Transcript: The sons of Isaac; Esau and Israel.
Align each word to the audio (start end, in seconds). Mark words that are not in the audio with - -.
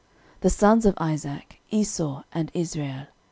The 0.39 0.49
sons 0.49 0.87
of 0.87 0.95
Isaac; 0.97 1.59
Esau 1.69 2.23
and 2.33 2.49
Israel. 2.55 3.05